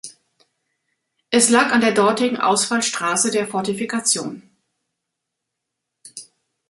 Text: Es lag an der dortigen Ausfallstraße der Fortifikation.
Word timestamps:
Es 1.29 1.51
lag 1.51 1.71
an 1.71 1.81
der 1.81 1.91
dortigen 1.91 2.37
Ausfallstraße 2.37 3.29
der 3.29 3.45
Fortifikation. 3.47 4.41